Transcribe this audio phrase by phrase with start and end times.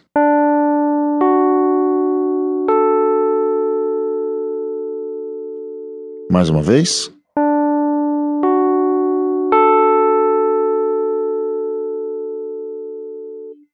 [6.30, 7.12] Mais uma vez.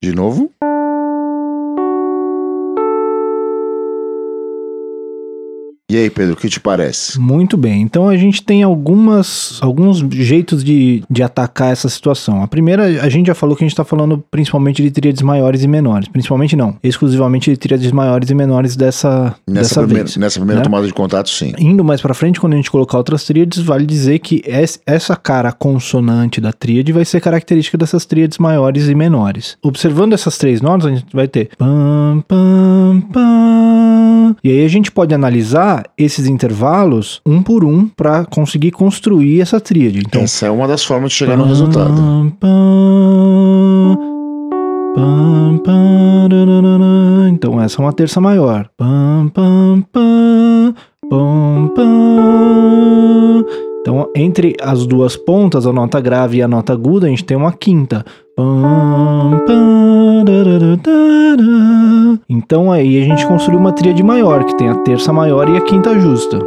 [0.03, 0.51] De novo.
[5.93, 7.21] E aí, Pedro, o que te parece?
[7.21, 7.83] Muito bem.
[7.83, 12.43] Então a gente tem algumas, alguns jeitos de, de atacar essa situação.
[12.43, 15.63] A primeira, a gente já falou que a gente está falando principalmente de tríades maiores
[15.63, 16.09] e menores.
[16.09, 20.17] Principalmente não, exclusivamente de tríades maiores e menores dessa, nessa dessa primeira, vez.
[20.17, 20.65] Nessa primeira né?
[20.65, 21.53] tomada de contato, sim.
[21.59, 24.43] Indo mais para frente, quando a gente colocar outras tríades, vale dizer que
[24.87, 29.59] essa cara consonante da tríade vai ser característica dessas tríades maiores e menores.
[29.61, 33.82] Observando essas três notas, a gente vai ter pam, pam, pam.
[34.43, 39.61] E aí a gente pode analisar esses intervalos um por um para conseguir construir essa
[39.61, 40.01] tríade.
[40.01, 41.95] Então, essa é uma das formas de chegar no resultado.
[47.33, 48.69] Então essa é uma terça maior.
[53.81, 57.37] Então entre as duas pontas, a nota grave e a nota aguda, a gente tem
[57.37, 58.05] uma quinta.
[62.29, 65.61] Então aí a gente construiu uma tríade maior, que tem a terça maior e a
[65.61, 66.39] quinta justa.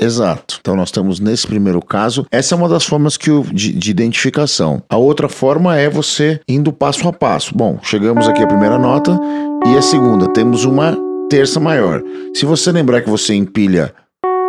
[0.00, 0.58] Exato.
[0.60, 3.90] Então nós temos nesse primeiro caso, essa é uma das formas que eu, de, de,
[3.90, 4.82] identificação.
[4.88, 7.54] A outra forma é você indo passo a passo.
[7.54, 9.18] Bom, chegamos aqui à primeira nota
[9.66, 10.96] e a segunda, temos uma
[11.28, 12.02] terça maior.
[12.32, 13.92] Se você lembrar que você empilha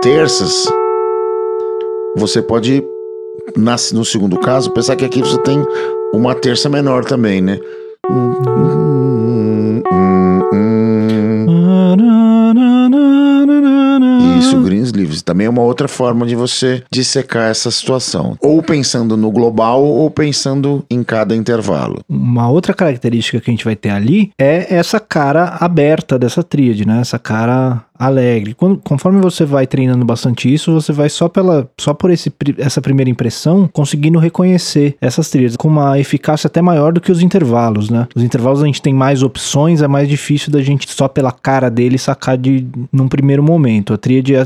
[0.01, 0.67] terças,
[2.15, 2.83] você pode,
[3.55, 5.63] no segundo caso, pensar que aqui você tem
[6.13, 7.59] uma terça menor também, né?
[14.39, 15.21] Isso, Greensleeves.
[15.21, 18.37] Também é uma outra forma de você dissecar essa situação.
[18.41, 22.01] Ou pensando no global, ou pensando em cada intervalo.
[22.09, 26.87] Uma outra característica que a gente vai ter ali é essa cara aberta dessa tríade,
[26.87, 27.01] né?
[27.01, 28.53] Essa cara alegre.
[28.53, 32.81] Quando, conforme você vai treinando bastante isso, você vai só pela só por esse, essa
[32.81, 37.89] primeira impressão conseguindo reconhecer essas trilhas com uma eficácia até maior do que os intervalos,
[37.89, 38.07] né?
[38.15, 41.69] Os intervalos a gente tem mais opções, é mais difícil da gente só pela cara
[41.69, 43.93] dele sacar de num primeiro momento.
[43.93, 44.43] A tríade é,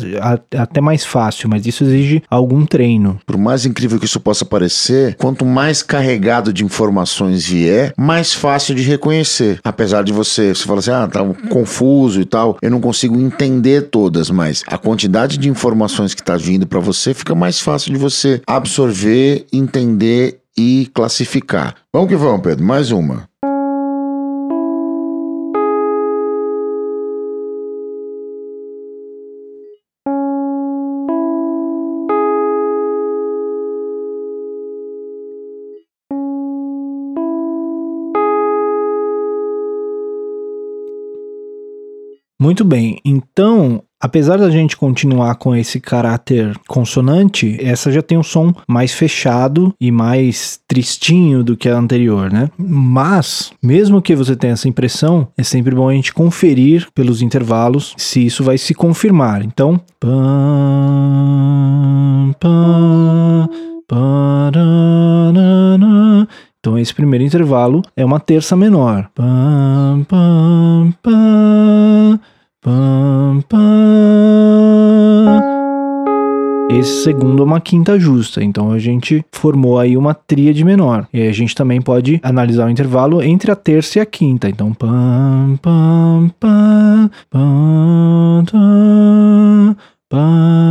[0.51, 3.19] é até mais fácil, mas isso exige algum treino.
[3.25, 8.73] Por mais incrível que isso possa parecer, quanto mais carregado de informações vier, mais fácil
[8.73, 9.59] de reconhecer.
[9.63, 13.42] Apesar de você, você fala assim, ah, tá confuso e tal, eu não consigo entender
[13.45, 17.93] entender todas, mas a quantidade de informações que está vindo para você fica mais fácil
[17.93, 21.75] de você absorver, entender e classificar.
[21.91, 22.63] Vamos que vamos, Pedro.
[22.63, 23.27] Mais uma.
[42.43, 48.21] Muito bem, então Apesar da gente continuar com esse caráter consonante, essa já tem um
[48.21, 52.49] som mais fechado e mais tristinho do que a anterior, né?
[52.57, 57.95] Mas, mesmo que você tenha essa impressão, é sempre bom a gente conferir pelos intervalos
[57.95, 59.41] se isso vai se confirmar.
[59.41, 59.79] Então.
[66.59, 69.09] Então, esse primeiro intervalo é uma terça menor.
[69.15, 72.19] Pam, pam, pam.
[72.63, 74.53] Pam, pam.
[76.71, 81.05] Esse segundo é uma quinta justa, então a gente formou aí uma tríade menor.
[81.13, 84.47] E a gente também pode analisar o intervalo entre a terça e a quinta.
[84.47, 89.75] Então, pam, pam, pam, pam, pam,
[90.09, 90.62] é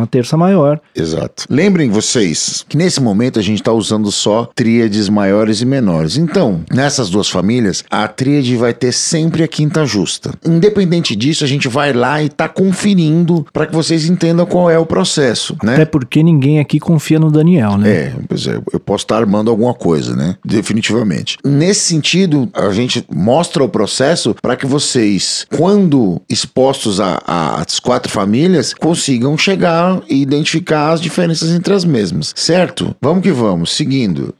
[0.00, 0.80] uma terça maior.
[0.94, 1.44] Exato.
[1.48, 6.16] Lembrem vocês que nesse momento a gente está usando só tríades maiores e menores.
[6.16, 10.32] Então, nessas duas famílias, a tríade vai ter sempre a quinta justa.
[10.44, 14.78] Independente disso, a gente vai lá e está conferindo para que vocês entendam qual é
[14.78, 15.74] o processo, né?
[15.74, 17.90] Até porque ninguém aqui confia no Daniel, né?
[17.90, 20.36] É, pois é, eu posso estar armando alguma coisa, né?
[20.44, 21.36] Definitivamente.
[21.44, 28.10] Nesse sentido, a gente mostra o processo para que vocês, quando expostos a as quatro
[28.10, 32.94] famílias consigam chegar e identificar as diferenças entre as mesmas, certo?
[33.00, 34.34] Vamos que vamos, seguindo.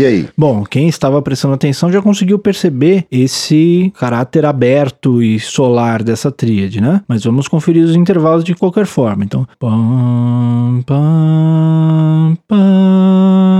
[0.00, 0.26] E aí?
[0.34, 6.80] Bom, quem estava prestando atenção já conseguiu perceber esse caráter aberto e solar dessa tríade,
[6.80, 7.02] né?
[7.06, 9.24] Mas vamos conferir os intervalos de qualquer forma.
[9.24, 13.54] Então, pam, pam, pam,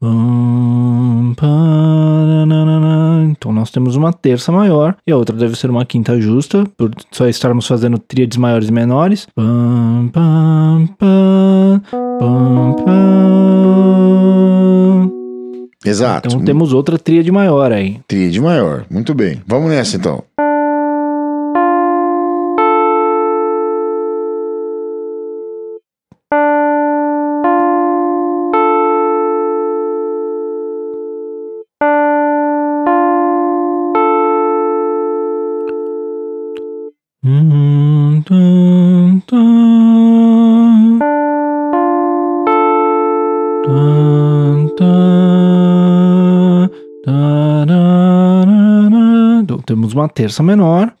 [0.00, 2.08] pam, pam,
[3.30, 6.90] então nós temos uma terça maior e a outra deve ser uma quinta justa, por
[7.12, 9.28] só estarmos fazendo tríades maiores e menores.
[9.34, 11.47] Pam, pam, pam,
[12.18, 13.18] pam, pam.
[15.84, 16.28] Exato.
[16.28, 18.00] Então temos outra tríade maior aí.
[18.06, 19.40] Tríade maior, muito bem.
[19.46, 20.24] Vamos nessa então.
[49.88, 50.92] Temos uma terça menor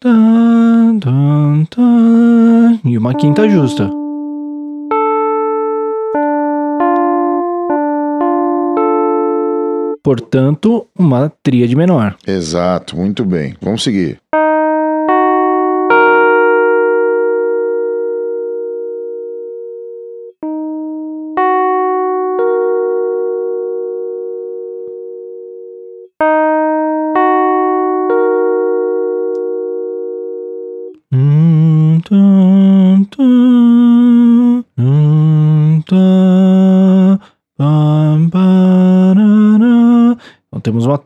[2.84, 3.90] e uma quinta justa.
[10.02, 12.16] Portanto, uma tríade menor.
[12.26, 13.54] Exato, muito bem.
[13.60, 14.18] Vamos seguir.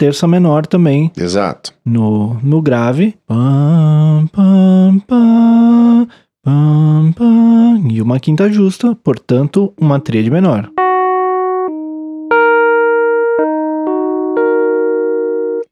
[0.02, 1.12] Terça menor também.
[1.16, 1.72] Exato.
[1.84, 3.14] No, no grave.
[3.24, 6.08] Pam, pam, pam,
[6.42, 10.68] pam, pam, e uma quinta justa, portanto, uma tríade menor.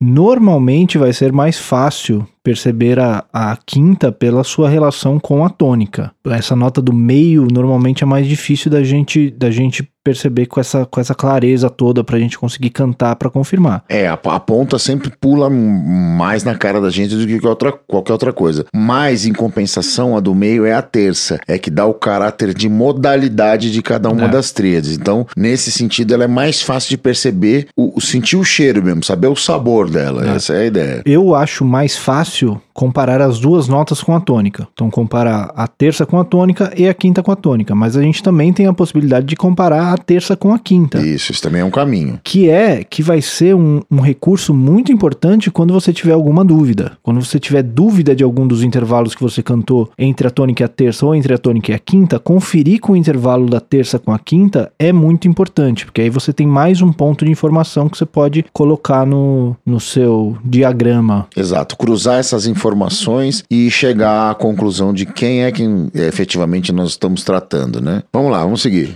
[0.01, 6.13] Normalmente vai ser mais fácil perceber a, a quinta pela sua relação com a tônica.
[6.27, 10.87] Essa nota do meio normalmente é mais difícil da gente, da gente perceber com essa,
[10.87, 13.85] com essa clareza toda pra gente conseguir cantar para confirmar.
[13.89, 18.13] É, a, a, ponta sempre pula mais na cara da gente do que outra, qualquer
[18.13, 18.65] outra coisa.
[18.75, 21.39] Mas, em compensação, a do meio é a terça.
[21.47, 24.29] É que dá o caráter de modalidade de cada uma é.
[24.29, 24.97] das tríades.
[24.97, 29.05] Então, nesse sentido, ela é mais fácil de perceber, o, o sentir o cheiro mesmo,
[29.05, 30.27] saber o sabor dela.
[30.27, 30.37] É.
[30.37, 31.03] Essa é a ideia.
[31.05, 34.67] Eu acho mais fácil fácil comparar as duas notas com a tônica.
[34.73, 37.75] Então, comparar a terça com a tônica e a quinta com a tônica.
[37.75, 40.99] Mas a gente também tem a possibilidade de comparar a terça com a quinta.
[40.99, 42.19] Isso, isso também é um caminho.
[42.25, 46.93] Que é que vai ser um, um recurso muito importante quando você tiver alguma dúvida.
[47.03, 50.65] Quando você tiver dúvida de algum dos intervalos que você cantou entre a tônica e
[50.65, 53.99] a terça ou entre a tônica e a quinta, conferir com o intervalo da terça
[53.99, 57.91] com a quinta é muito importante, porque aí você tem mais um ponto de informação
[57.91, 61.29] que você pode colocar no, no seu diagrama.
[61.37, 66.73] Exato, cruzar essas informações informações e chegar à conclusão de quem é que eh, efetivamente
[66.73, 68.03] nós estamos tratando, né?
[68.13, 68.95] Vamos lá, vamos seguir.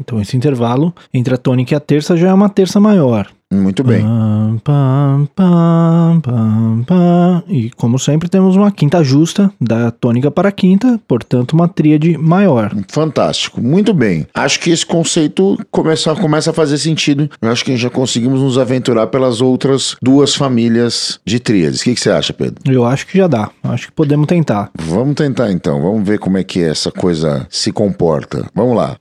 [0.00, 3.28] Então, esse intervalo entre a tônica e a terça já é uma terça maior.
[3.54, 4.02] Muito bem.
[4.02, 7.42] Pam, pam, pam, pam, pam.
[7.48, 12.16] E como sempre temos uma quinta justa da tônica para a quinta, portanto uma tríade
[12.18, 12.74] maior.
[12.88, 14.26] Fantástico, muito bem.
[14.34, 17.30] Acho que esse conceito começa, começa a fazer sentido.
[17.40, 21.80] Eu acho que já conseguimos nos aventurar pelas outras duas famílias de tríades.
[21.80, 22.60] O que, que você acha, Pedro?
[22.70, 23.50] Eu acho que já dá.
[23.62, 24.70] Acho que podemos tentar.
[24.78, 25.80] Vamos tentar então.
[25.80, 28.46] Vamos ver como é que essa coisa se comporta.
[28.54, 28.96] Vamos lá.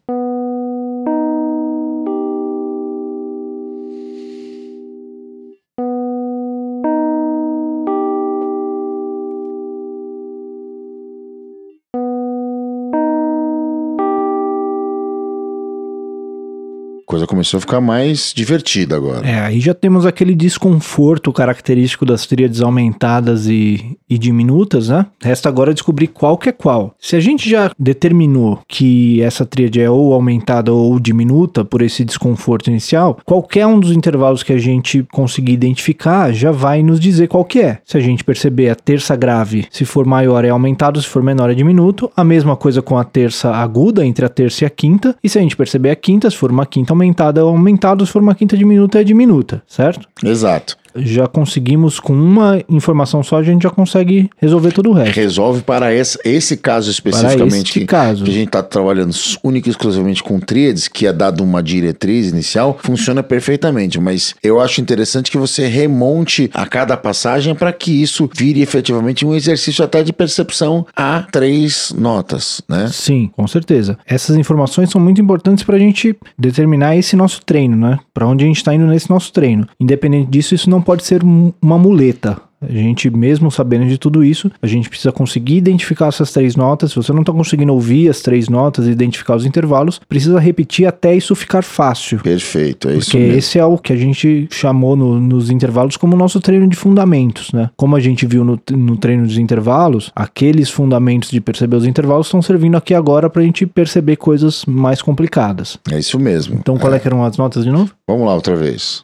[17.13, 19.27] Coisa começou a ficar mais divertida agora.
[19.27, 25.05] É, aí já temos aquele desconforto característico das tríades aumentadas e, e diminutas, né?
[25.21, 26.95] Resta agora descobrir qual que é qual.
[26.99, 32.03] Se a gente já determinou que essa tríade é ou aumentada ou diminuta por esse
[32.03, 37.27] desconforto inicial, qualquer um dos intervalos que a gente conseguir identificar já vai nos dizer
[37.27, 37.77] qual que é.
[37.85, 41.51] Se a gente perceber a terça grave, se for maior é aumentado, se for menor
[41.51, 42.11] é diminuto.
[42.17, 45.15] A mesma coisa com a terça aguda, entre a terça e a quinta.
[45.23, 48.05] E se a gente perceber a quinta, se for uma quinta aumentada, aumentada é aumentado,
[48.05, 50.07] se for uma quinta diminuta é diminuta, certo?
[50.23, 55.15] Exato já conseguimos, com uma informação só, a gente já consegue resolver todo o resto.
[55.15, 57.71] Resolve para esse, esse caso especificamente.
[57.71, 58.23] que, caso.
[58.23, 62.29] que a gente está trabalhando única e exclusivamente com tríades, que é dado uma diretriz
[62.29, 63.99] inicial, funciona perfeitamente.
[63.99, 69.25] Mas eu acho interessante que você remonte a cada passagem para que isso vire efetivamente
[69.25, 72.87] um exercício até de percepção a três notas, né?
[72.91, 73.97] Sim, com certeza.
[74.05, 77.99] Essas informações são muito importantes para a gente determinar esse nosso treino, né?
[78.13, 79.67] Para onde a gente está indo nesse nosso treino.
[79.79, 81.21] Independente disso, isso não pode ser
[81.61, 82.41] uma muleta.
[82.69, 86.91] A gente, mesmo sabendo de tudo isso, a gente precisa conseguir identificar essas três notas.
[86.91, 90.85] Se você não está conseguindo ouvir as três notas e identificar os intervalos, precisa repetir
[90.85, 92.19] até isso ficar fácil.
[92.19, 93.37] Perfeito, é Porque isso mesmo.
[93.37, 97.51] esse é o que a gente chamou no, nos intervalos como nosso treino de fundamentos,
[97.51, 97.69] né?
[97.75, 102.27] Como a gente viu no, no treino dos intervalos, aqueles fundamentos de perceber os intervalos
[102.27, 105.77] estão servindo aqui agora para a gente perceber coisas mais complicadas.
[105.91, 106.55] É isso mesmo.
[106.55, 107.91] Então, qual é, é que eram as notas de novo?
[108.07, 109.03] Vamos lá outra vez.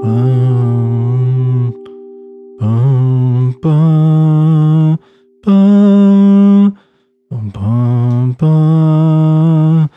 [0.00, 1.72] Pam,
[2.58, 4.98] pam, pam,
[5.42, 6.72] pam,
[7.52, 9.88] pam, pam,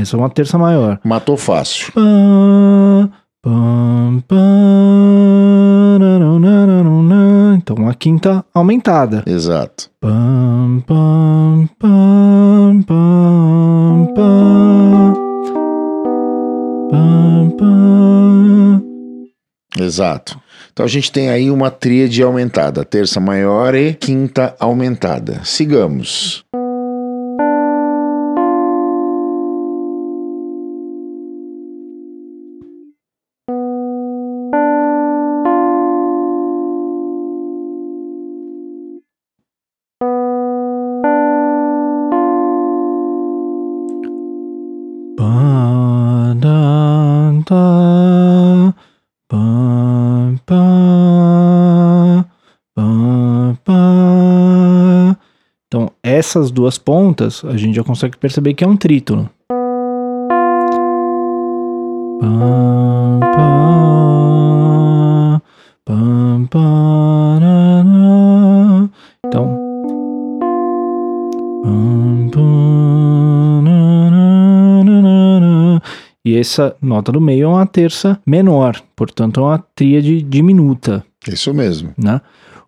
[0.00, 0.98] Essa é uma terça maior.
[1.04, 1.92] Matou fácil.
[1.92, 3.10] Pam,
[3.42, 4.66] pam, pam,
[7.66, 9.22] então uma quinta aumentada.
[9.26, 9.90] Exato.
[10.00, 15.05] Pam, pam, pam, pam, pam.
[19.78, 20.40] Exato.
[20.72, 25.40] Então a gente tem aí uma tríade aumentada, terça maior e quinta aumentada.
[25.44, 26.44] Sigamos.
[56.16, 59.28] Essas duas pontas, a gente já consegue perceber que é um trítono.
[69.26, 69.66] Então.
[76.24, 81.04] E essa nota do meio é uma terça menor, portanto é uma tríade diminuta.
[81.28, 81.92] Isso mesmo.
[81.98, 82.20] Né?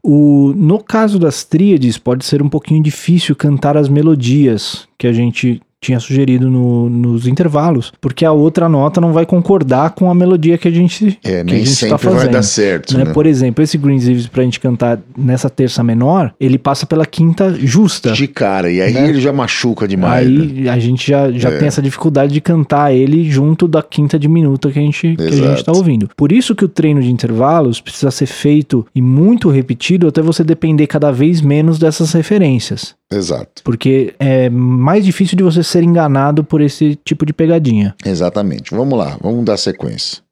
[0.03, 5.13] O, no caso das tríades, pode ser um pouquinho difícil cantar as melodias que a
[5.13, 10.15] gente tinha sugerido no, nos intervalos, porque a outra nota não vai concordar com a
[10.15, 12.43] melodia que a gente é, que nem a gente tá sempre tá fazendo, vai dar
[12.43, 12.97] certo.
[12.97, 13.05] Né?
[13.05, 13.13] Né?
[13.13, 17.55] Por exemplo, esse Green Eves pra gente cantar nessa terça menor, ele passa pela quinta
[17.55, 18.13] justa.
[18.13, 19.09] De cara, e aí né?
[19.09, 20.27] ele já machuca demais.
[20.27, 20.71] Aí né?
[20.71, 21.59] a gente já, já É.
[21.59, 25.31] tem essa dificuldade de cantar ele junto da quinta diminuta que a gente, que a
[25.31, 26.09] gente tá ouvindo.
[26.17, 30.43] Por isso que o treino de intervalos precisa ser feito e muito repetido até você
[30.43, 32.98] depender cada vez menos dessas referências.
[33.11, 33.63] Exato.
[33.65, 37.95] Porque é mais difícil de você ser enganado por esse tipo de pegadinha.
[38.05, 38.75] Exatamente.
[38.75, 40.23] Vamos lá, vamos dar sequência.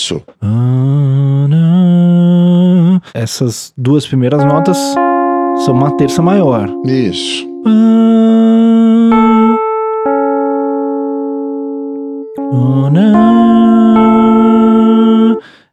[0.00, 0.22] Isso.
[3.12, 4.78] Essas duas primeiras notas
[5.66, 6.70] são uma terça maior.
[6.86, 7.46] Isso.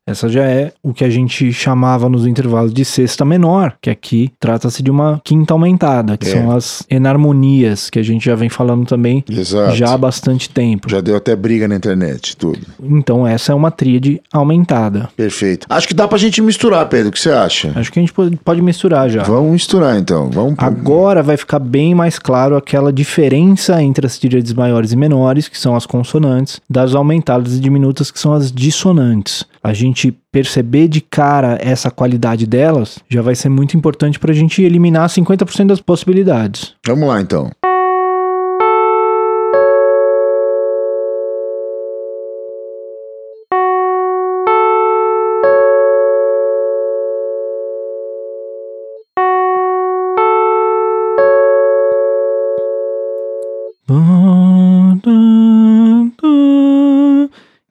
[0.08, 4.32] Essa já é o que a gente chamava nos intervalos de sexta menor, que aqui
[4.39, 6.32] trata-se de uma quinta aumentada, que É.
[6.32, 9.76] são as enarmonias, que a gente já vem falando também Exato.
[9.76, 10.89] já há bastante tempo.
[10.89, 12.60] Já deu até briga na internet, tudo.
[12.82, 15.10] Então essa é uma tríade aumentada.
[15.17, 15.67] Perfeito.
[15.70, 17.10] Acho que dá pra gente misturar, Pedro.
[17.10, 17.74] O que você acha?
[17.76, 19.24] Acho que a gente pode- misturar já.
[19.24, 20.30] Vamos misturar então.
[20.32, 25.48] Vamos Agora vai ficar bem mais claro aquela diferença entre as tríades maiores e menores,
[25.48, 29.46] que são as consonantes, das aumentadas e diminutas, que são as dissonantes.
[29.67, 34.34] A gente perceber de cara essa qualidade delas já vai ser muito importante para a
[34.34, 36.73] gente eliminar 50% das possibilidades.
[36.88, 37.51] Vamos lá então.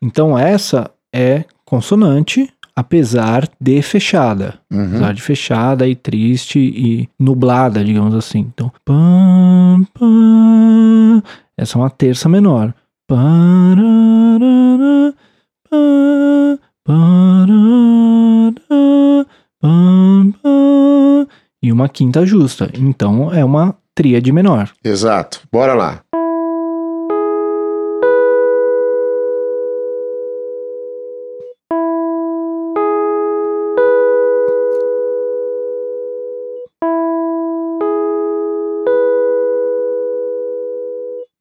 [0.03, 4.55] Então essa é consonante, apesar de fechada.
[4.73, 4.87] Uhum.
[4.87, 8.39] Apesar de fechada e triste e nublada, digamos assim.
[8.39, 11.23] Então, pam, pam,
[11.59, 12.73] essa é uma terça menor.
[13.09, 13.85] Pararara,
[15.69, 18.55] pá, pararara,
[19.61, 21.27] pam, pam,
[21.63, 22.71] e uma quinta justa.
[22.75, 24.71] Então é uma tríade menor.
[24.85, 25.41] Exato.
[25.51, 26.03] Bora lá.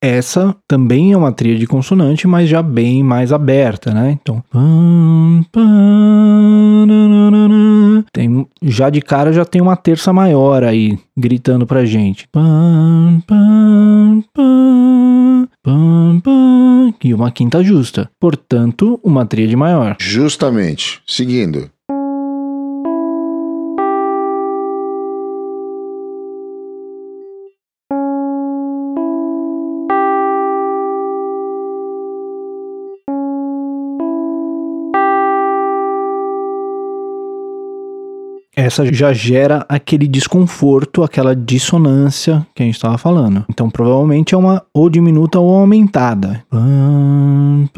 [0.05, 4.11] Essa também é uma tríade consonante, mas já bem mais aberta, né?
[4.21, 4.43] Então,
[8.13, 12.29] tem já de cara já tem uma terça maior aí gritando pra gente.
[17.03, 18.07] E uma quinta justa.
[18.19, 19.97] Portanto, uma tríade maior.
[19.99, 21.01] Justamente.
[21.07, 21.71] Seguindo.
[38.65, 43.45] Essa já gera aquele desconforto, aquela dissonância que a gente estava falando.
[43.47, 46.43] Então, provavelmente é uma ou diminuta ou aumentada.
[46.49, 47.69] Pam,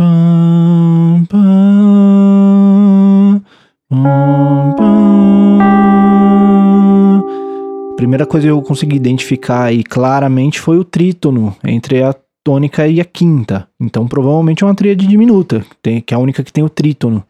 [7.98, 13.02] primeira coisa que eu consegui identificar aí claramente foi o trítono entre a tônica e
[13.02, 13.68] a quinta.
[13.78, 17.26] Então, provavelmente é uma tríade diminuta, que é a única que tem o trítono.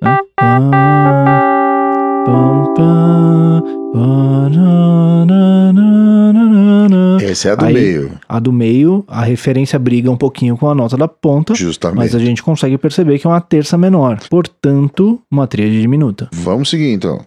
[0.00, 0.75] Né?
[7.22, 8.12] Essa é a do Aí- meio.
[8.28, 11.98] A do meio, a referência briga um pouquinho com a nota da ponta, Justamente.
[11.98, 14.18] mas a gente consegue perceber que é uma terça menor.
[14.30, 16.28] Portanto, uma tríade diminuta.
[16.32, 17.20] Vamos seguir então.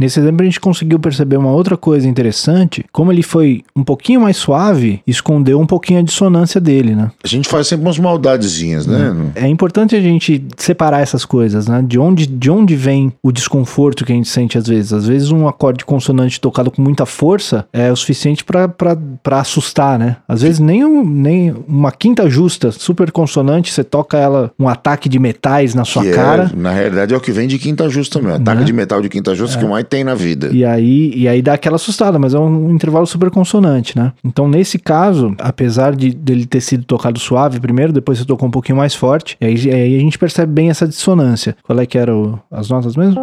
[0.00, 2.84] Nesse exemplo, a gente conseguiu perceber uma outra coisa interessante.
[2.90, 7.10] Como ele foi um pouquinho mais suave, escondeu um pouquinho a dissonância dele, né?
[7.22, 9.14] A gente faz sempre umas maldadezinhas, né?
[9.34, 11.84] É importante a gente separar essas coisas, né?
[11.86, 14.92] De onde, de onde vem o desconforto que a gente sente às vezes.
[14.94, 20.16] Às vezes um acorde consonante tocado com muita força é o suficiente pra assustar, né?
[20.26, 25.08] Às vezes nem, um- nem uma quinta justa, super consonante, você toca ela um ataque
[25.08, 26.50] de metais na sua que cara.
[26.52, 28.36] é, na realidade, é o que vem de quinta justa mesmo.
[28.36, 28.64] Ataque Né?
[28.64, 30.48] de metal de quinta justa que mais tem na vida.
[30.52, 34.12] E aí, e aí dá aquela assustada, mas é um intervalo super consonante, né?
[34.24, 38.52] Então, nesse caso, apesar de dele ter sido tocado suave primeiro, depois você tocou um
[38.52, 41.56] pouquinho mais forte, e aí, aí a gente percebe bem essa dissonância.
[41.64, 43.20] Qual é que eram as notas mesmo?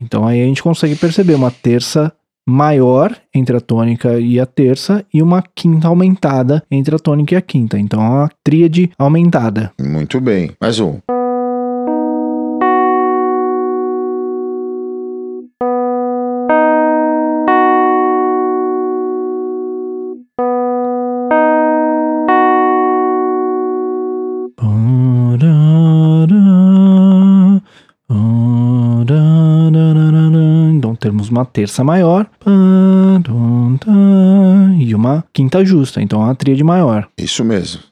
[0.00, 2.12] Então aí a gente consegue perceber uma terça
[2.46, 7.36] maior entre a tônica e a terça e uma quinta aumentada entre a tônica e
[7.36, 7.78] a quinta.
[7.78, 9.72] Então é uma tríade aumentada.
[9.80, 10.50] Muito bem.
[10.60, 10.98] Mais um.
[31.34, 32.26] Uma terça maior
[34.78, 37.08] e uma quinta justa, então é uma tríade maior.
[37.18, 37.82] Isso mesmo.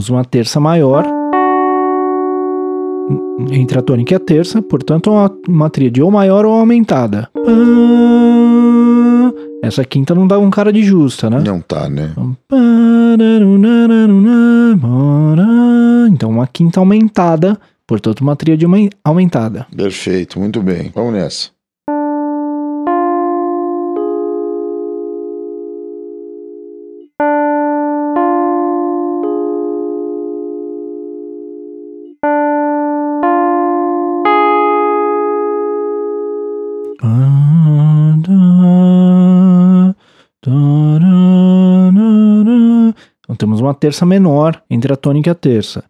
[0.00, 1.04] Temos uma terça maior
[3.50, 7.28] entre a tônica e a terça, portanto, uma, uma tríade ou maior ou aumentada.
[9.62, 11.42] Essa quinta não dá um cara de justa, né?
[11.44, 12.14] Não tá, né?
[16.10, 18.64] Então, uma quinta aumentada, portanto, uma tríade
[19.04, 19.66] aumentada.
[19.76, 20.90] Perfeito, muito bem.
[20.94, 21.50] Vamos nessa.
[43.22, 45.84] Então temos uma terça menor entre a tônica e a terça.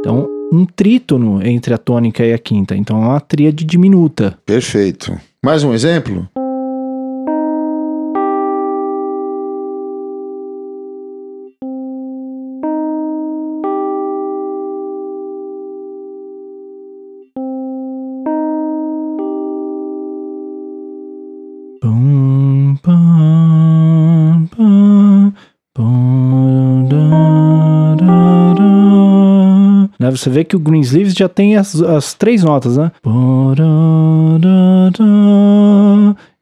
[0.00, 2.74] Então, um trítono entre a tônica e a quinta.
[2.74, 4.38] Então, é uma tríade diminuta.
[4.46, 5.18] Perfeito.
[5.44, 6.26] Mais um exemplo?
[30.16, 32.92] Você vê que o Greensleeves já tem as, as três notas, né?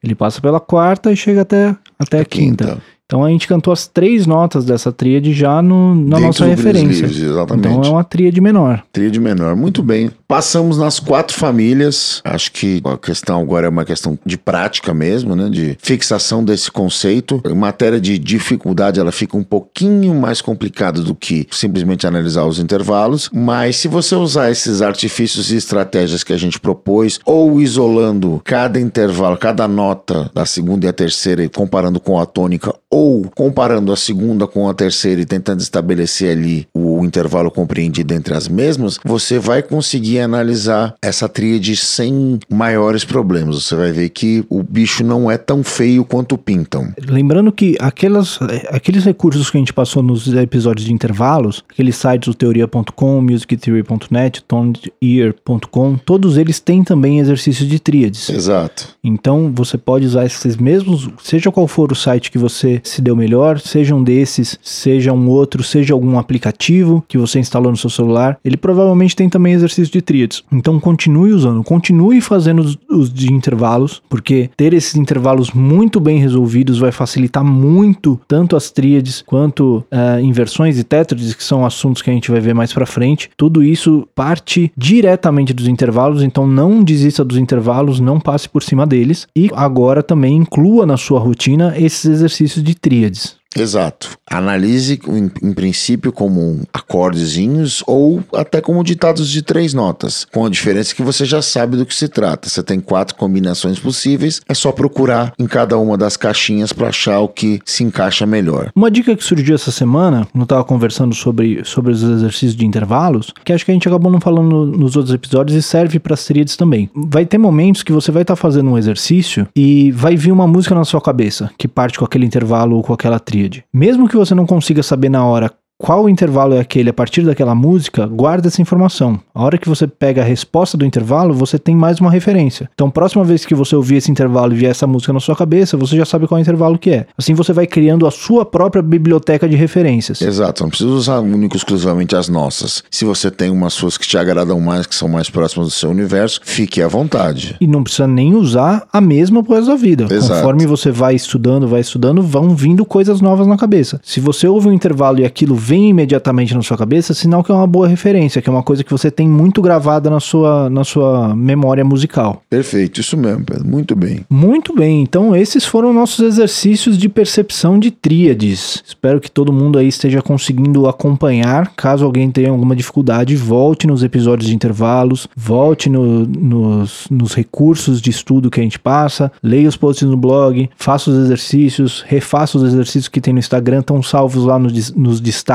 [0.02, 2.64] Ele passa pela quarta e chega até, até a, a quinta.
[2.64, 2.82] quinta.
[3.12, 7.06] Então a gente cantou as três notas dessa tríade já no, na Dentro nossa referência.
[7.06, 7.68] Livres, exatamente.
[7.68, 8.82] Então é uma tríade menor.
[8.90, 10.11] Tríade menor, muito bem.
[10.33, 12.23] Passamos nas quatro famílias.
[12.25, 15.51] Acho que a questão agora é uma questão de prática mesmo, né?
[15.51, 17.42] De fixação desse conceito.
[17.45, 22.59] Em matéria de dificuldade, ela fica um pouquinho mais complicada do que simplesmente analisar os
[22.59, 23.29] intervalos.
[23.31, 28.81] Mas se você usar esses artifícios e estratégias que a gente propôs, ou isolando cada
[28.81, 33.92] intervalo, cada nota da segunda e a terceira, e comparando com a tônica, ou comparando
[33.92, 38.99] a segunda com a terceira e tentando estabelecer ali o intervalo compreendido entre as mesmas,
[39.05, 43.62] você vai conseguir analisar essa tríade sem maiores problemas.
[43.62, 46.92] Você vai ver que o bicho não é tão feio quanto pintam.
[47.08, 52.28] Lembrando que aquelas, aqueles recursos que a gente passou nos episódios de intervalos, aqueles sites
[52.28, 58.28] do teoria.com, musictheory.net, tonedear.com, todos eles têm também exercícios de tríades.
[58.28, 58.88] Exato.
[59.02, 63.16] Então você pode usar esses mesmos, seja qual for o site que você se deu
[63.16, 67.90] melhor, seja um desses, seja um outro, seja algum aplicativo que você instalou no seu
[67.90, 70.12] celular, ele provavelmente tem também exercício de tríades.
[70.53, 76.79] Então continue usando, continue fazendo os, de intervalos, porque ter esses intervalos muito bem resolvidos
[76.79, 82.11] vai facilitar muito tanto as tríades quanto uh, inversões e tétrades, que são assuntos que
[82.11, 83.31] a gente vai ver mais para frente.
[83.37, 88.87] Tudo isso parte diretamente dos intervalos, então não desista dos intervalos, não passe por cima
[88.87, 93.41] deles e agora também inclua na sua rotina esses exercícios de tríades.
[93.56, 94.10] Exato.
[94.30, 100.50] Analise em, em, princípio como acordezinhos ou até como ditados de três notas, com a
[100.50, 102.48] diferença que você já sabe do que se trata.
[102.48, 107.20] Você tem quatro combinações possíveis, é só procurar em cada uma das caixinhas para achar
[107.20, 108.70] o que se encaixa melhor.
[108.74, 112.66] Uma dica que surgiu essa semana, quando eu estava conversando sobre, sobre os exercícios de
[112.66, 116.14] intervalos, que acho que a gente acabou não falando nos outros episódios e serve para
[116.14, 116.90] as tríades também.
[116.94, 120.46] Vai ter momentos que você vai estar tá fazendo um exercício e vai vir uma
[120.46, 123.64] música na sua cabeça que parte com aquele intervalo ou com aquela tríade tríade.
[123.72, 125.50] Mesmo que você não consiga saber na hora
[125.83, 129.18] qual intervalo é aquele a partir daquela música, guarda essa informação.
[129.35, 132.71] A hora que você pega a resposta do intervalo, você tem mais uma referência.
[132.73, 135.77] Então, próxima vez que você ouvir esse intervalo e vier essa música na sua cabeça,
[135.77, 137.07] você já sabe qual intervalo que é.
[137.18, 140.23] Assim você vai criando a sua própria biblioteca de referências.
[140.23, 142.85] Exato, não precisa usar único exclusivamente as nossas.
[142.88, 145.90] Se você tem umas suas que te agradam mais, que são mais próximas do seu
[145.90, 147.57] universo, fique à vontade.
[147.61, 150.07] E não precisa nem usar a mesma coisa da vida.
[150.09, 150.42] Exato.
[150.42, 154.01] Conforme você vai estudando, vai estudando, vão vindo coisas novas na cabeça.
[154.05, 157.50] Se você ouve um intervalo e aquilo vem vem imediatamente na sua cabeça, sinal que
[157.50, 160.68] é uma boa referência, que é uma coisa que você tem muito gravada na sua,
[160.68, 162.42] na sua memória musical.
[162.50, 163.66] Perfeito, isso mesmo, Pedro.
[163.66, 164.20] Muito bem.
[164.28, 168.85] Muito bem, então esses foram nossos exercícios de percepção de tríades.
[168.87, 171.72] Espero que todo mundo aí esteja conseguindo acompanhar.
[171.74, 177.98] Caso alguém tenha alguma dificuldade, volte nos episódios de intervalos, volte no, nos, nos recursos
[178.02, 182.58] de estudo que a gente passa, leia os posts no blog, faça os exercícios, refaça
[182.58, 185.51] os exercícios que tem no Instagram, estão salvos lá nos, nos destaques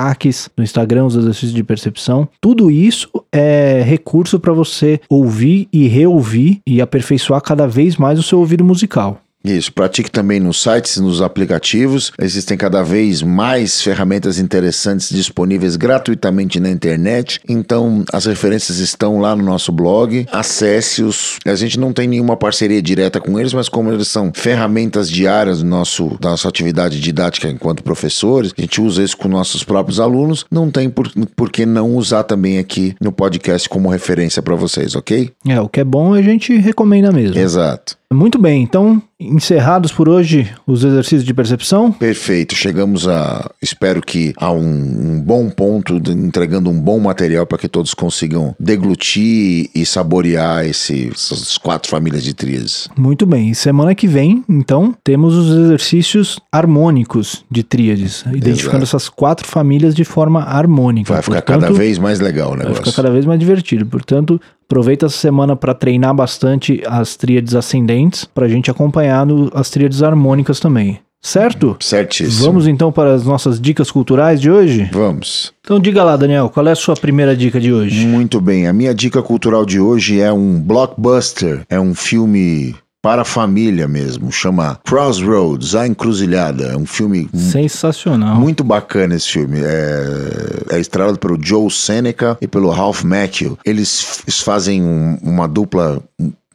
[0.56, 2.28] no Instagram, os exercícios de percepção.
[2.40, 8.24] Tudo isso é recurso para você ouvir e reouvir e aperfeiçoar cada vez mais o
[8.24, 9.22] seu ouvido musical.
[9.44, 12.12] Isso, pratique também nos sites, nos aplicativos.
[12.20, 17.40] Existem cada vez mais ferramentas interessantes disponíveis gratuitamente na internet.
[17.48, 20.26] Então, as referências estão lá no nosso blog.
[20.32, 21.38] Acesse-os.
[21.46, 25.60] A gente não tem nenhuma parceria direta com eles, mas como eles são ferramentas diárias
[25.60, 30.00] do nosso, da nossa atividade didática enquanto professores, a gente usa isso com nossos próprios
[30.00, 30.46] alunos.
[30.52, 34.96] Não tem por, por que não usar também aqui no podcast como referência para vocês,
[34.96, 35.32] ok?
[35.48, 37.38] É, o que é bom a gente recomenda mesmo.
[37.38, 37.97] Exato.
[38.14, 41.92] Muito bem, então encerrados por hoje os exercícios de percepção.
[41.92, 47.46] Perfeito, chegamos a, espero que a um, um bom ponto, de, entregando um bom material
[47.46, 52.88] para que todos consigam deglutir e saborear esse, essas quatro famílias de tríades.
[52.96, 58.98] Muito bem, semana que vem, então, temos os exercícios harmônicos de tríades, identificando Exato.
[58.98, 61.12] essas quatro famílias de forma harmônica.
[61.12, 62.76] Vai ficar Portanto, cada vez mais legal o negócio.
[62.76, 63.86] Vai ficar cada vez mais divertido.
[63.86, 69.50] Portanto, Aproveita essa semana para treinar bastante as tríades ascendentes, para a gente acompanhar no,
[69.54, 71.00] as tríades harmônicas também.
[71.22, 71.76] Certo?
[71.80, 72.46] Certíssimo.
[72.46, 74.90] Vamos então para as nossas dicas culturais de hoje?
[74.92, 75.54] Vamos.
[75.62, 78.06] Então diga lá, Daniel, qual é a sua primeira dica de hoje?
[78.06, 83.22] Muito bem, a minha dica cultural de hoje é um blockbuster, é um filme para
[83.22, 84.32] a família mesmo.
[84.32, 86.66] Chama Crossroads, A Encruzilhada.
[86.66, 88.36] É um filme sensacional.
[88.36, 89.60] Muito bacana esse filme.
[89.62, 93.58] É, é estrelado pelo Joe Seneca e pelo Ralph Macchio.
[93.66, 96.02] Eles fazem um, uma dupla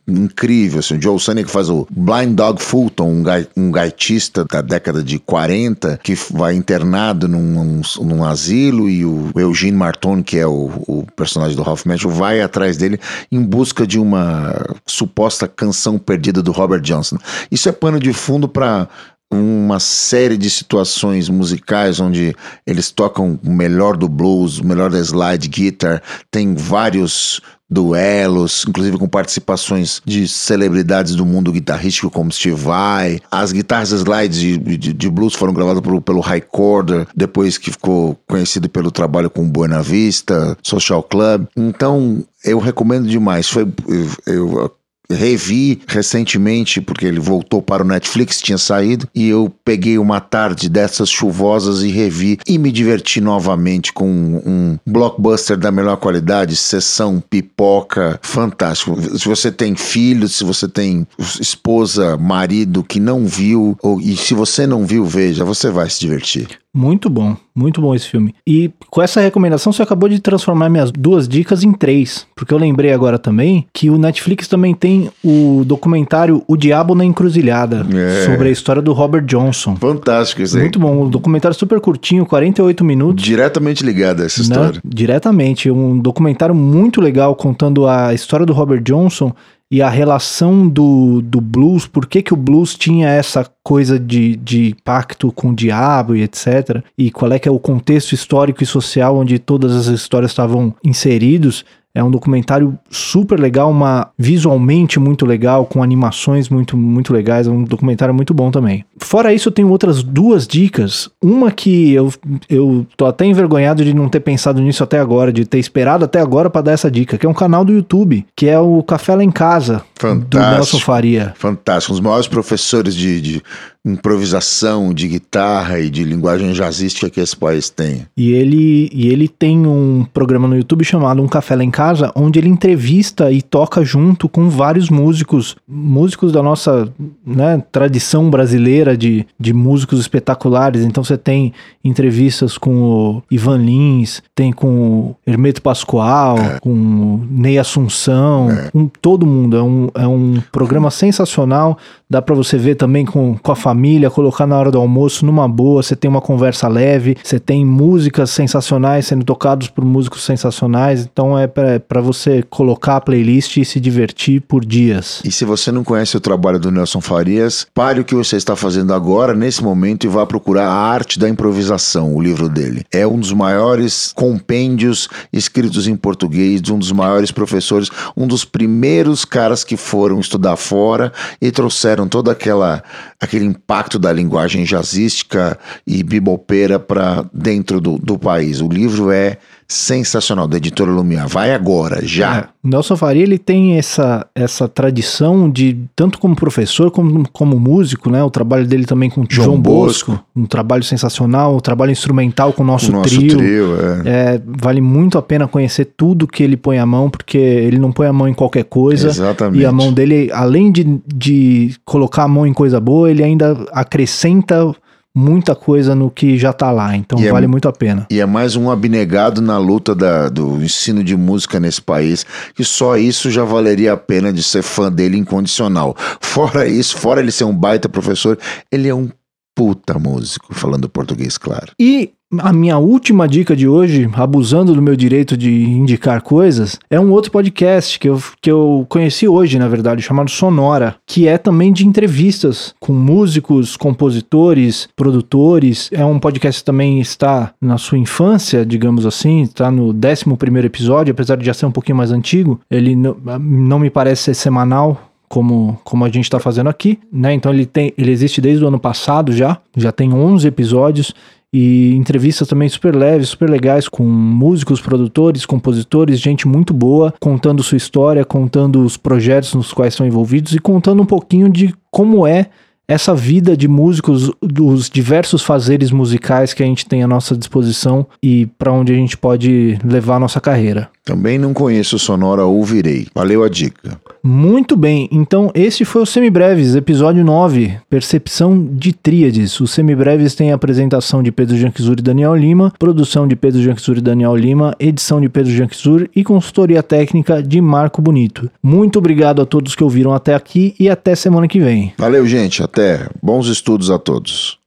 [0.06, 0.80] incrível.
[0.80, 1.00] Assim.
[1.00, 6.00] Joe Sonic faz o Blind Dog Fulton, um, gai, um gaitista da década de 40,
[6.02, 11.06] que vai internado num, num, num asilo, e o Eugene Marton, que é o, o
[11.16, 12.98] personagem do Ralph Macchio, vai atrás dele
[13.30, 14.54] em busca de uma
[14.86, 17.16] suposta canção perdida do Robert Johnson.
[17.50, 18.88] Isso é pano de fundo para
[19.32, 22.36] uma série de situações musicais onde
[22.66, 27.40] eles tocam o melhor do blues, o melhor da slide guitar, tem vários
[27.72, 33.18] duelos, inclusive com participações de celebridades do mundo guitarrístico como Steve Vai.
[33.30, 38.18] As guitarras slides de, de, de blues foram gravadas pelo, High Corder, depois que ficou
[38.28, 41.46] conhecido pelo trabalho com Buena Vista, Social Club.
[41.56, 43.48] Então, eu recomendo demais.
[43.48, 44.70] Foi, eu, eu
[45.14, 50.68] revi recentemente, porque ele voltou para o Netflix, tinha saído, e eu peguei uma tarde
[50.68, 57.22] dessas chuvosas e revi e me diverti novamente com um, blockbuster da melhor qualidade, sessão,
[57.28, 59.18] pipoca, fantástico.
[59.18, 61.06] Se você tem filhos, se você tem
[61.40, 66.00] esposa, marido que não viu, ou, e se você não viu, veja, você vai se
[66.00, 66.61] divertir.
[66.74, 68.34] Muito bom, muito bom esse filme.
[68.46, 72.58] E com essa recomendação você acabou de transformar minhas duas dicas em três, porque eu
[72.58, 78.24] lembrei agora também que o Netflix também tem o documentário O Diabo na Encruzilhada, é.
[78.24, 79.76] sobre a história do Robert Johnson.
[79.76, 80.62] Fantástico isso aí.
[80.62, 83.22] Muito bom, um documentário super curtinho, 48 minutos.
[83.22, 84.44] Diretamente ligado a essa né?
[84.44, 84.80] história.
[84.82, 89.34] Diretamente, um documentário muito legal contando a história do Robert Johnson
[89.72, 94.36] e a relação do, do blues, por que, que o blues tinha essa coisa de,
[94.36, 96.84] de pacto com o diabo e etc.
[96.98, 100.74] E qual é que é o contexto histórico e social onde todas as histórias estavam
[100.84, 101.64] inseridos.
[101.94, 107.50] É um documentário super legal, uma visualmente muito legal, com animações muito muito legais, é
[107.50, 108.84] um documentário muito bom também.
[109.02, 111.10] Fora isso, eu tenho outras duas dicas.
[111.20, 112.12] Uma que eu,
[112.48, 116.20] eu tô até envergonhado de não ter pensado nisso até agora, de ter esperado até
[116.20, 119.14] agora para dar essa dica, que é um canal do YouTube, que é o Café
[119.14, 120.30] lá em Casa, Fantástico.
[120.30, 121.34] do Nelson Faria.
[121.36, 123.42] Fantástico, um dos maiores professores de, de
[123.84, 128.06] improvisação de guitarra e de linguagem jazzística que esse país tem.
[128.16, 132.12] E ele, e ele tem um programa no YouTube chamado Um Café Lá em Casa,
[132.14, 136.92] onde ele entrevista e toca junto com vários músicos, músicos da nossa
[137.26, 140.82] né, tradição brasileira de, de músicos espetaculares.
[140.82, 141.52] Então você tem
[141.84, 146.60] entrevistas com o Ivan Lins, tem com o Hermeto Pascoal, é.
[146.60, 148.70] com o Ney Assunção, é.
[148.70, 149.56] com todo mundo.
[149.56, 151.78] É um, é um programa sensacional
[152.12, 155.48] Dá para você ver também com, com a família, colocar na hora do almoço numa
[155.48, 155.82] boa.
[155.82, 161.08] Você tem uma conversa leve, você tem músicas sensacionais sendo tocados por músicos sensacionais.
[161.10, 165.22] Então é para você colocar a playlist e se divertir por dias.
[165.24, 168.54] E se você não conhece o trabalho do Nelson Farias, pare o que você está
[168.54, 172.84] fazendo fazendo agora, nesse momento, e vá procurar A Arte da Improvisação, o livro dele.
[172.90, 178.44] É um dos maiores compêndios escritos em português, de um dos maiores professores, um dos
[178.44, 182.82] primeiros caras que foram estudar fora e trouxeram todo aquela,
[183.22, 185.56] aquele impacto da linguagem jazzística
[185.86, 188.60] e bibopeira para dentro do, do país.
[188.60, 189.38] O livro é
[189.72, 191.26] sensacional, da editora Lumiar.
[191.28, 192.36] Vai agora, já.
[192.36, 198.10] É, Nelson Faria ele tem essa, essa tradição de, tanto como professor como como músico,
[198.10, 198.22] né?
[198.22, 202.52] O trabalho dele também com João, João Bosco, Bosco, um trabalho sensacional, um trabalho instrumental
[202.52, 203.36] com o nosso, o nosso trio.
[203.36, 204.34] trio é.
[204.34, 207.90] É, vale muito a pena conhecer tudo que ele põe a mão, porque ele não
[207.90, 209.08] põe a mão em qualquer coisa.
[209.08, 209.62] Exatamente.
[209.62, 213.56] E a mão dele, além de, de colocar a mão em coisa boa, ele ainda
[213.72, 214.74] acrescenta
[215.14, 218.06] muita coisa no que já está lá, então e é vale é, muito a pena.
[218.10, 222.64] E é mais um abnegado na luta da, do ensino de música nesse país, que
[222.64, 225.94] só isso já valeria a pena de ser fã dele incondicional.
[226.20, 228.38] Fora isso, fora ele ser um baita professor,
[228.70, 229.08] ele é um
[229.54, 231.72] puta músico, falando português, claro.
[231.78, 236.98] E a minha última dica de hoje, abusando do meu direito de indicar coisas, é
[236.98, 241.36] um outro podcast que eu, que eu conheci hoje, na verdade, chamado Sonora, que é
[241.36, 245.90] também de entrevistas com músicos, compositores, produtores.
[245.92, 251.12] É um podcast que também está na sua infância, digamos assim, está no 11 episódio,
[251.12, 252.60] apesar de já ser um pouquinho mais antigo.
[252.70, 257.32] Ele não, não me parece ser semanal, como, como a gente está fazendo aqui, né?
[257.32, 261.14] Então ele tem, ele existe desde o ano passado já, já tem 11 episódios
[261.50, 267.62] e entrevistas também super leves, super legais com músicos, produtores, compositores, gente muito boa, contando
[267.62, 272.26] sua história, contando os projetos nos quais estão envolvidos e contando um pouquinho de como
[272.26, 272.50] é
[272.86, 278.06] essa vida de músicos, dos diversos fazeres musicais que a gente tem à nossa disposição
[278.22, 280.90] e para onde a gente pode levar a nossa carreira.
[281.04, 283.08] Também não conheço Sonora, ouvirei.
[283.12, 284.00] Valeu a dica.
[284.22, 289.58] Muito bem, então esse foi o Semibreves, episódio 9, Percepção de Tríades.
[289.58, 293.98] O Semibreves tem a apresentação de Pedro Janquizur e Daniel Lima, produção de Pedro Janquizur
[293.98, 298.48] e Daniel Lima, edição de Pedro Janquizur e consultoria técnica de Marco Bonito.
[298.62, 301.92] Muito obrigado a todos que ouviram até aqui e até semana que vem.
[301.98, 302.62] Valeu, gente.
[302.62, 303.08] Até.
[303.20, 304.61] Bons estudos a todos.